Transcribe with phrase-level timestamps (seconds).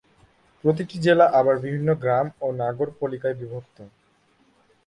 [0.63, 3.77] প্রতিটি জেলা আবার বিভিন্ন গ্রাম ও নগরপালিকায় বিভক্ত।